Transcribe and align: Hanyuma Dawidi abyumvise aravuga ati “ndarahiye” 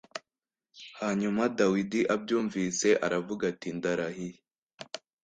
Hanyuma 0.99 1.41
Dawidi 1.57 2.01
abyumvise 2.15 2.89
aravuga 3.05 3.43
ati 3.51 3.69
“ndarahiye” 3.77 4.39